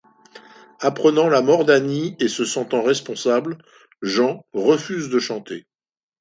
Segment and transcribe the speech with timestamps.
[0.79, 3.59] Apprenant la mort d’Annie et se sentant responsable,
[4.01, 5.67] Jean refuse de chanter.